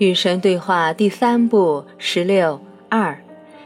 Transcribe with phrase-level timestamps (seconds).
[0.00, 2.58] 与神对话第三部十六
[2.88, 3.22] 二，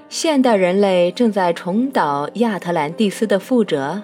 [0.09, 4.03] 现代人类正在重蹈亚特兰蒂斯的覆辙。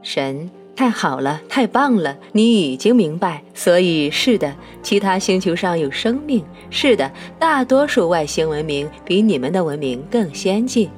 [0.00, 2.16] 神，太好了，太棒了！
[2.30, 6.40] 你已经明白，所以是的，其他星球上有生命。
[6.70, 10.88] 是的，大多数外星文明比你们的文明更先进。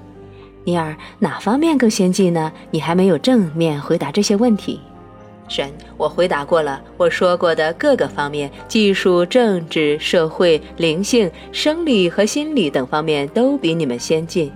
[0.65, 2.53] 尼尔，哪方面更先进呢？
[2.71, 4.81] 你还没有正面回答这些问题。
[5.51, 6.81] 神，我回答过了。
[6.97, 14.51] 我说过的各个方面，技术、政治、社会、灵性、生理和心理等方面都比你们先进。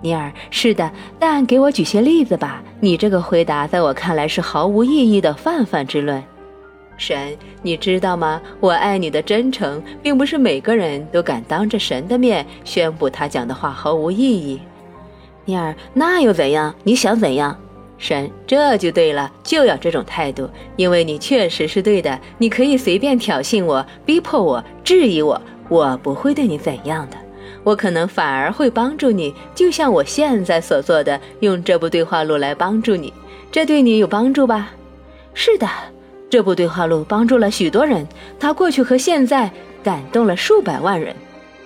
[0.00, 0.88] 尼尔，是的，
[1.18, 2.62] 但给我举些例子吧。
[2.78, 6.22] 你这个回答在我看来是毫无意义的泛泛之论。
[6.96, 8.40] 神，你知道吗？
[8.60, 14.60] 我爱你的真诚，并不是每个人都敢当着神的面宣布他讲的话毫无意义。
[15.44, 16.72] 尼尔，那又怎样？
[16.84, 17.58] 你想怎样？
[17.98, 22.18] 神，这就对了，就要这种态度，因为你确实是对的。
[22.38, 27.16] 你可以随便挑衅我、逼迫我、质疑我，我不会对你怎样的。
[27.64, 33.12] 我可能反而会帮助你，就像我现在所做的，用这部对话录来帮助你。
[33.50, 34.70] 这对你有帮助吧？
[35.34, 35.68] 是的，
[36.30, 38.06] 这部对话录帮助了许多人，
[38.38, 39.50] 它过去和现在
[39.82, 41.14] 感动了数百万人。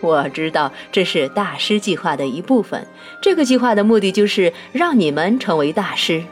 [0.02, 2.86] 我知道这是大师计划的一部分。
[3.22, 6.22] 这个计划的目的就是让你们成为大师。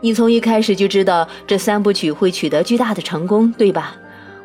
[0.00, 3.96] 你从一开始就知道这三部曲会取得巨大的成功，对吧？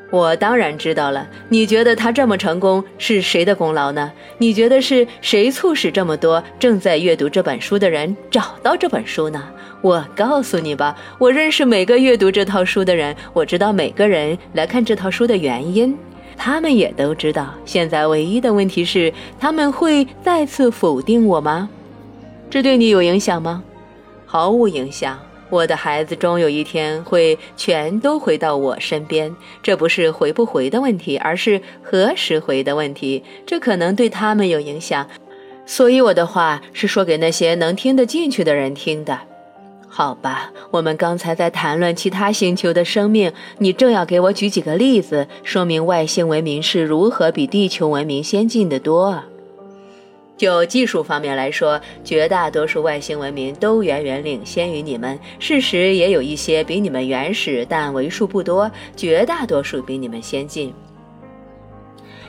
[0.09, 1.27] 我当然知道了。
[1.49, 4.11] 你觉得他这么成功是谁的功劳呢？
[4.37, 9.43] 你觉得是谁促使这么多正在阅读这本书的人找到这本书呢？
[9.81, 15.95] 我告诉你吧，我认识每个阅读这套书的人，我知道每个人来看这套书的原因。
[16.41, 21.69] 他们也都知道，现在唯一的问题是，他们会再次否定我吗？
[22.49, 23.61] 这对你有影响吗？
[24.25, 25.19] 毫无影响。
[25.49, 33.21] 我的孩子终有一天会全都回到我身边，这不是回不回的问题，而是何时回的问题。
[33.45, 35.05] 这可能对他们有影响，
[35.65, 39.19] 所以我的话是说给那些能听得进去的人听的。
[39.91, 49.21] 好吧，我们刚才在谈论其他星球的生命，你正要给我举几个例子，说明外星文明是如何比地球文明先进的多。
[50.37, 55.19] 就技术方面来说，绝大多数外星文明都远远领先于你们。
[55.37, 58.71] 事实也有一些比你们原始，但为数不多。
[58.95, 60.73] 绝大多数比你们先进。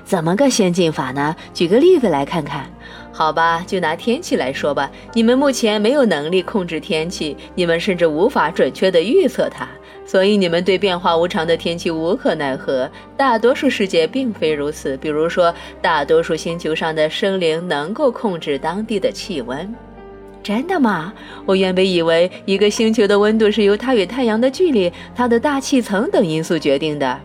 [0.02, 1.36] 怎么个先进法呢？
[1.54, 2.68] 举个例子来看看。
[3.12, 4.90] 好吧，就拿天气来说吧。
[5.12, 9.68] 你们目前没有能力控制天气，你们甚至无法准确地预测它，
[10.06, 12.88] 所以你们对变化无常的天气无可奈何。
[13.16, 19.74] 大多数世界并非如此，比如说，大多数星球上的生灵能够控制当地的气温。
[20.42, 21.12] 真的吗？
[21.44, 27.20] 我原本以为一个星球的温度是由它与太阳的距离、它的大气层等因素决定的。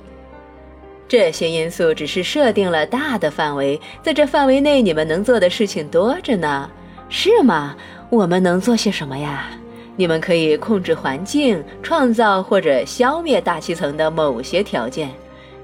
[1.07, 6.69] 这些因素只是设定了大的范围，在这范围内，你们能做的事情多着呢，
[7.09, 7.75] 是吗？
[8.09, 9.47] 我们能做些什么呀？
[9.95, 15.09] 你们可以控制环境，创造或者消灭大气层的某些条件。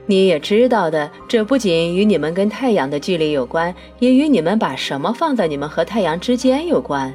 [0.05, 7.13] 你也知道的，这不仅与你们跟太阳的距离有关，也与你们把什么放在你们和太阳之间有关。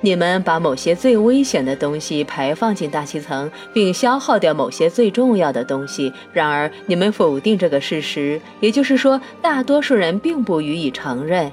[0.00, 6.12] 你们把某些最危险的东西排放进大气层，并消耗掉某些最重要的东西。
[6.32, 11.50] 然而，你们否定这个事实，也就是说，大多数人并不予以承认。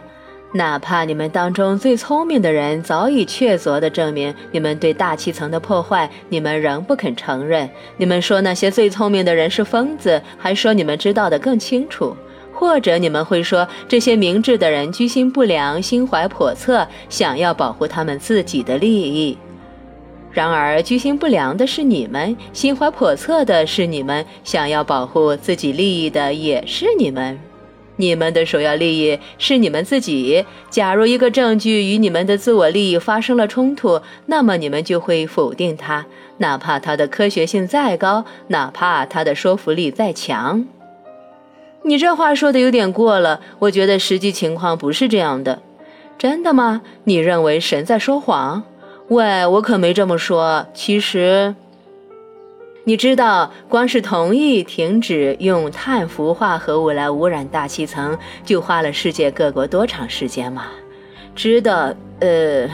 [0.53, 7.69] 哪怕你们当中最聪明的人早已确凿地证明你们对大气层的破坏，你们仍不肯承认。
[7.97, 12.15] 你们说那些最聪明的人是疯子，还说你们知道的更清楚。
[12.55, 19.37] 或者你们会说，这些明智的人居心不良、心怀叵测，想要保护他们自己的利益。
[20.31, 27.39] 然而，居心不良的是你们，心怀叵测的是你们，想要保护自己利益的也是你们。
[27.97, 30.45] 你们的首要利益是你们自己。
[30.69, 36.05] 假如一个证据与你们的自我利益发生了冲突，那么你们就会否定它，
[36.39, 40.65] 哪怕它的科学性再高，哪怕它的说服力再强。
[41.85, 45.61] 你这话说的有点过了，我觉得实际情况不是这样的。
[46.17, 46.81] 真的吗？
[47.03, 48.63] 你认为神在说谎？
[49.09, 50.65] 喂，我可没这么说。
[50.73, 51.53] 其实，
[52.85, 60.65] 你知道，光是同意停止用碳氟化合物来污染大气层，就花了世界各国多长时间吗？
[61.35, 62.67] 知道，呃。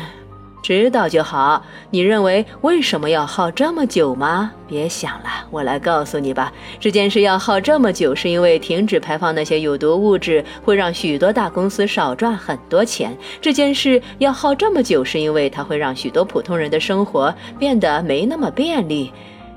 [0.61, 1.63] 知道就好。
[1.89, 4.51] 你认为为什么要耗这么久吗？
[4.67, 6.53] 别想了，我来告诉你吧。
[6.79, 13.17] 这件事要耗这么久，是因为停止排放那些有毒物质会让许多大公司少赚很多钱。
[13.41, 19.11] 这件事要耗这么久，是因为它会让许多普通人的生活变得没那么便利。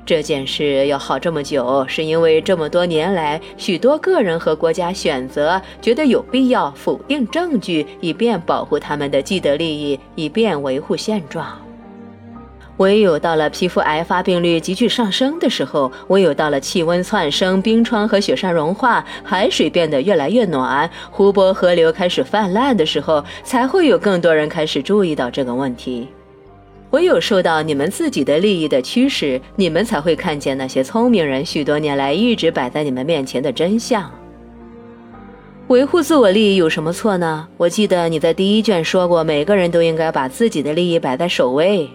[0.06, 11.46] 这件事要好这么久，是因为这么多年来，许多个人和国家选择觉得有必要否定证据，以便保护他们的既得利益，以便维护现状。
[12.78, 26.08] 唯有到了皮肤癌发病率急剧上升的时候，唯有到了气温窜升、冰川和雪山融化、海水变得越来越暖、湖泊河流开始泛滥的时候，才会有更多人开始注意到这个问题。
[26.94, 34.08] 唯有受到你们自己的利益的驱使，你们才会看见那些聪明人许多年来一直摆在你们面前的真相。
[35.66, 37.48] 维护自我利益有什么错呢？
[37.56, 41.90] 我记得你在第一卷说过，每个人都应该把自己的利益摆在首位。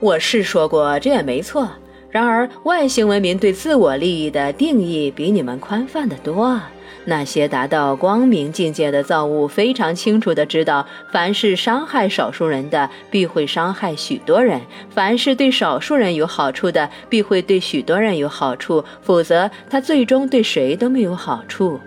[0.00, 1.68] 我是说过，这也没错。
[2.10, 6.60] 然而，外星文明对自我利益的定义比你们宽泛得多。
[7.04, 14.60] 那些达到光明境界的造物非常清楚地知道，凡是伤害少数人的，必会伤害许多人；
[14.90, 18.84] 凡是对少数人有好处的，必会对许多人有好处。
[19.00, 21.80] 否则，他最终对谁都没有好处。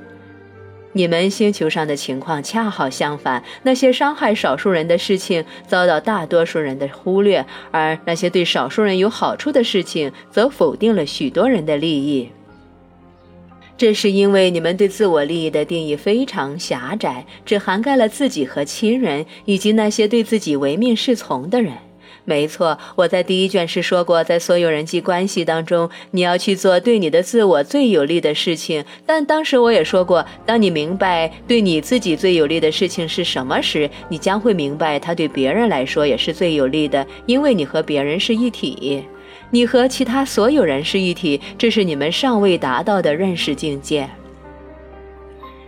[0.92, 12.30] 你们星球上的情况恰好相反，那些伤害少数人的事情遭到大多数人的忽略，而那些对少数人有好处的事情则否定了许多人的利益。
[13.78, 21.74] 这是因为你们对自我利益的定义非常狭窄，只涵盖了自己和亲人，以及那些对自己唯命是从的人。
[22.28, 28.84] 没错，我在第一卷时说过，在所有人际关系当中，你要去做对你的自我最有利的事情。
[29.06, 39.04] 但当时我也说过，当你明白对你自己最有利的事情是什么时，你将会明白它对别人来说也是最有利的，因为你和别人是一体。
[39.56, 44.06] 你和其他所有人是一体，这是你们尚未达到的认识境界。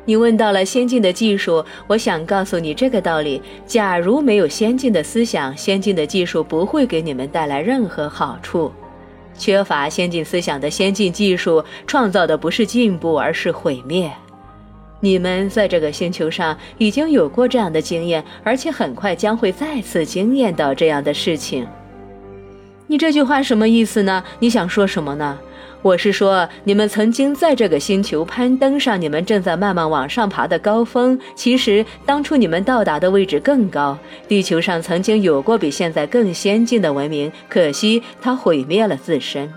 [0.03, 8.69] 你问到了先进的技术，我想告诉你这个道理：假如没有先进的思想，先进的技术不会给你们带来任何好处。
[9.37, 14.11] 缺乏先进思想的先进技术，创造的不是进步，而是毁灭。
[14.99, 21.65] 你们在这个星球上已经有过这样的经验，而且很快将会再次经验到这样的事情。
[22.89, 24.23] 你这句话什么意思呢？
[24.39, 25.37] 你想说什么呢？
[25.81, 31.19] 我是说，你们曾经在这个星球攀登上你们正在慢慢往上爬的高峰。
[31.35, 33.97] 其实，当初你们到达的位置更高。
[34.29, 39.51] 地球上曾经有过比现在更先进的文明，可惜它毁灭了自身。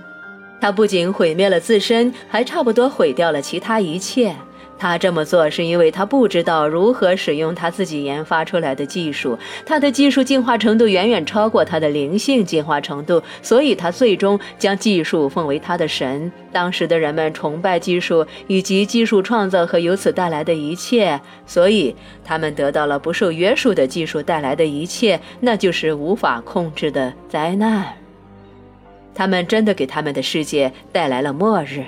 [0.60, 4.34] 它不仅毁灭了自身，还差不多毁掉了其他一切。
[4.80, 16.32] 他这么做是因为他不知道如何使用他自己研发出来的技术，他的技术进化程度远远超过他的灵性进化程度，所以他最终将技术奉为他的神。
[16.50, 21.94] 当时的人们崇拜技术以及技术创造和由此带来的一切，所以
[22.24, 27.84] 他们得到了不受约束的技术带来的一切，那就是无法控制的灾难。
[29.14, 31.84] 他们真的给他们的世界带来了末日。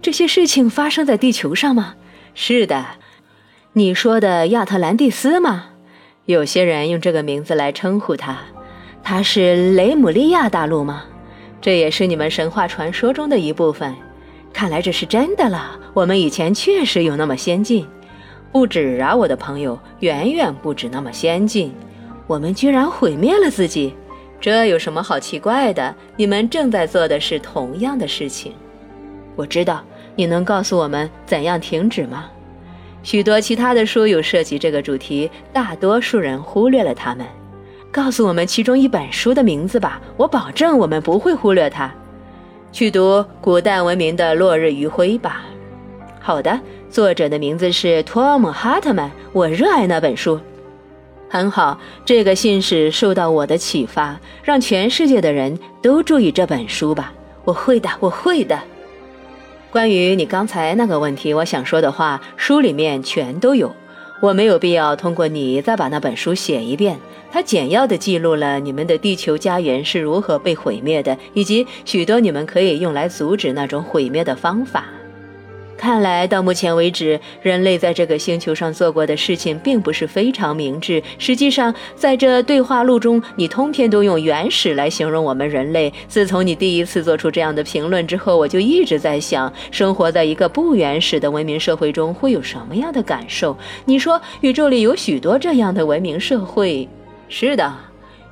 [0.00, 1.96] 这些事情发生在地球上吗？
[2.38, 2.84] 是的，
[3.72, 5.68] 你说的亚特兰蒂斯吗？
[6.26, 8.36] 有些人用这个名字来称呼它。
[9.02, 11.04] 它是雷姆利亚大陆吗？
[11.62, 13.96] 这也是你们神话传说中的一部分。
[14.52, 15.80] 看来这是真的了。
[15.94, 17.88] 我们以前确实有那么先进，
[18.52, 21.72] 不止啊，我的朋友，远远不止那么先进。
[22.26, 23.94] 我们居然毁灭了自己，
[24.38, 25.94] 这有什么好奇怪的？
[26.16, 28.52] 你们正在做的是同样的事情。
[29.36, 29.82] 我知道。
[30.16, 32.24] 你能告诉我们怎样停止吗？
[33.02, 37.24] 许多其他的书有涉及这个主题，大多数人忽略了它们。
[37.92, 41.92] 告诉我们其中一本书的名字吧，我保证我们不会忽略它。
[42.72, 45.44] 去读《古代文明的落日余晖》吧。
[46.20, 46.58] 好的，
[46.90, 49.10] 作者的名字是托姆·哈特曼。
[49.32, 50.40] 我热爱那本书。
[51.28, 57.12] 很好，这个信使受到我的启发，让全世界的人都注意这本书吧。
[57.44, 58.58] 我会的，我会的。
[59.70, 63.74] 关于你刚才那个问题，我想说的话，书里面全都有。
[64.20, 66.98] 我没有必要通过你再把那本书写一遍。
[67.30, 74.86] 它简要的记录了你们的地球家园是如何被毁灭的，以及许多你们可以用来阻止那种毁灭的方法。
[75.76, 81.02] 看来到目前为止，人类在这个星球上做过的事情并不是非常明智。
[81.18, 85.92] 实际上，在这对话录中，你通篇都用“原始”来形容我们人类。
[86.08, 93.56] 自从你第一次做出这样的评论之后，我就一直在想，生活在一个不原始的文明社会中会有什么样的感受？
[93.84, 96.88] 你说，宇宙里有许多这样的文明社会？
[97.28, 97.74] 是的，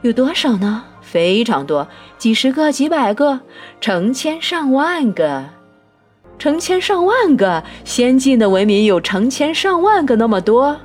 [0.03, 0.85] 有多少呢？
[1.03, 1.87] 非常多，
[2.17, 3.41] 几十个、几百个、
[3.81, 5.45] 成千上万个。
[6.39, 10.77] 成千上万个先进的文明有成千上万个那么多，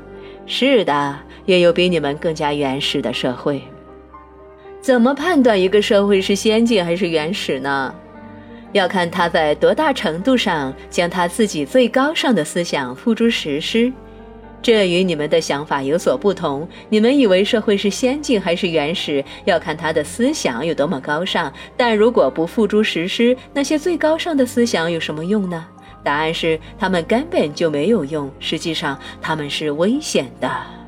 [0.46, 3.62] 是的，也有比你们更加原始的社会。
[4.82, 7.94] 怎么判断一个社会是先进还是原始呢？
[8.72, 13.92] 要看他在多大程度上将他自己最高尚的思想付诸实施。
[14.62, 16.68] 这与你们的想法有所不同。
[16.90, 21.52] 你们以为社会是先进还是原始，要看他的思想有多么高尚。
[21.78, 25.66] 但如果不付诸实施，那些最高尚的思想有什么用呢？
[26.04, 28.32] 答案是，他们根本就没有用。
[28.40, 30.79] 实际上，他们是危险的。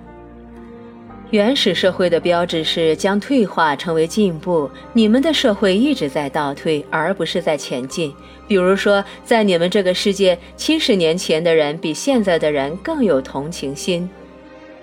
[1.32, 8.14] 原始社会的标志是将退化成为进步，你们的社会一直在倒退，而不是在前进。
[8.50, 14.10] 比如说，在你们这个世界，七十年前的人比现在的人更有同情心。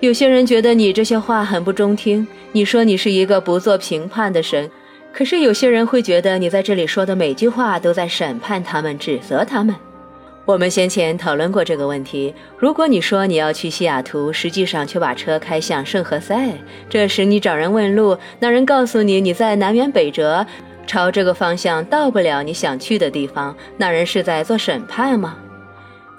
[0.01, 4.71] 有些人觉得你这些话很不中听，你说你是一个不做评判的神，
[5.13, 9.77] 可是有些人会觉得你在这里说的每句话都在审判他们，指责他们。
[10.49, 12.35] 我们先前讨论过这个问题。
[12.57, 20.47] 如果你说你要去西雅图，实际上却把车开向圣何塞，这时你找人问路，那人告诉你你在南辕北辙，
[20.87, 25.37] 朝这个方向到不了你想去的地方，那人是在做审判吗？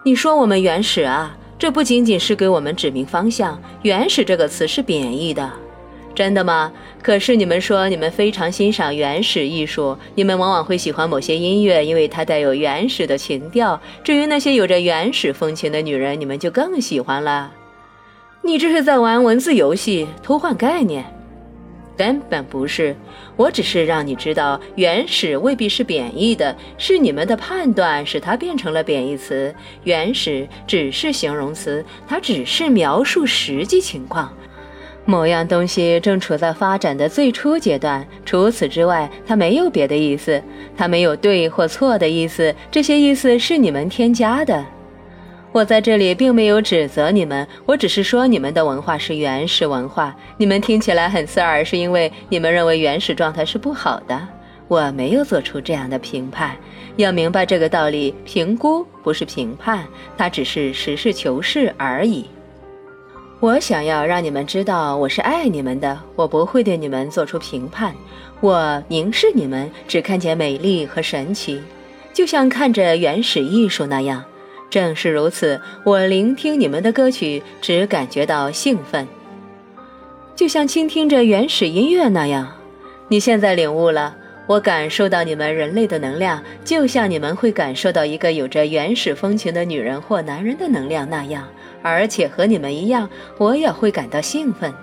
[0.04, 5.52] 你说我们原始啊，这不仅仅是给我们指明方向，原始这个词是贬义的。
[6.20, 6.70] 真的吗？
[7.02, 13.80] 可是你们说你们非常欣赏原始艺术，你们往往会喜欢某些音乐，因为它带有原始的情调。
[14.04, 17.54] 至于那些有着原始风情的女人，你们就更喜欢了。
[18.42, 21.06] 你这是在玩文字游戏，偷换概念。
[21.96, 22.94] 根本不是，
[23.38, 29.56] 我只是让你知道，原始未必是贬义的，是你们的判断使它变成了贬义词。
[29.86, 34.34] 原始只是形容词，它只是描述实际情况。
[35.10, 40.40] 某样东西正处在发展的最初阶段，除此之外，它没有别的意思，
[40.78, 44.64] 它没有对或错的意思，这些意思是你们添加的。
[45.52, 54.28] 我在这里并没有指责你们，我只是说你们的文化是原始文化，你们听起来很刺耳，是因为你们认为原始状态是不好的。
[54.68, 56.56] 我没有做出这样的评判，
[56.98, 62.30] 要明白这个道理：评估不是评判，它只是实事求是而已。
[63.42, 67.96] 我想要让你们知道，我是爱你们的，我不会对你们做出评判。
[68.42, 71.62] 我凝视你们，只看见美丽和神奇，
[72.14, 74.22] 就像看着原始艺术那样。
[74.70, 79.08] 正是如此，我聆听你们的歌曲，只感觉到兴奋，
[80.36, 82.46] 就像倾听着原始音乐那样。
[83.08, 84.18] 你现在领悟了，
[84.48, 91.48] 我感受到你们人类的能量，就像你们会感受到一个有着原始风情的女人或男人的能量那样。
[91.82, 94.74] 而且和你们一样，我也会感到兴奋。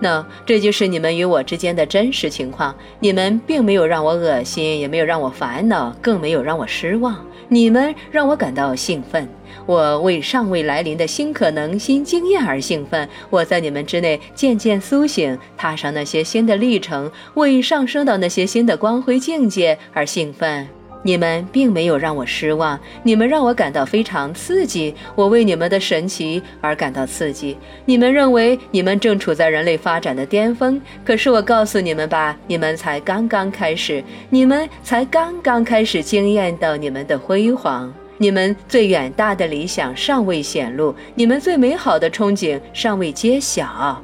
[0.00, 2.74] 那这就是你们与我之间的真实情况。
[2.98, 7.24] 你们并没有让我恶心，也没有让我烦恼，更没有让我失望。
[7.48, 9.28] 你们让我感到兴奋。
[9.64, 13.08] 我为尚未来临的新可能、新经验而兴奋。
[13.30, 20.66] 我在你们之内渐渐苏醒，踏上那些新的历程，为上升到那些新的光辉境界而兴奋。
[21.02, 24.94] 你们并没有让我失望，你们让我感到非常刺激。
[25.14, 27.56] 我为你们的神奇而感到刺激。
[27.84, 37.92] 你们认为你们正处在人类发展的巅峰，可是我告诉你们吧，你们才刚刚开始，你们才刚刚开始惊艳到你们的辉煌。
[38.18, 44.00] 你们最远大的理想尚未显露，你们最美好的憧憬尚未揭晓。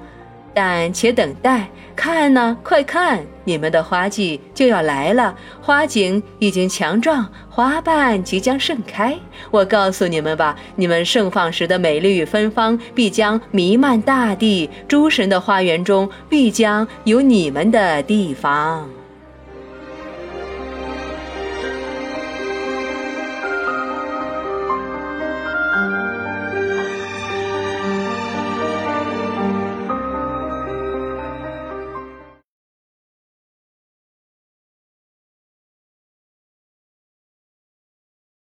[0.58, 9.16] 但且等待，看呢，快看，你们的花季就要来了，花景已经强壮，花瓣即将盛开。
[9.52, 18.97] 我告诉你们吧，你们盛放时的美丽与芬芳必将弥漫大地，诸神的花园中必将有你们的地方。